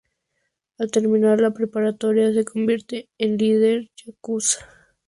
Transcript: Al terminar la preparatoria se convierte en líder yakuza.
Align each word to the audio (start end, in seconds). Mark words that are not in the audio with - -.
Al 0.79 0.89
terminar 0.89 1.39
la 1.39 1.51
preparatoria 1.53 2.33
se 2.33 2.43
convierte 2.43 3.07
en 3.19 3.37
líder 3.37 3.91
yakuza. 4.03 4.65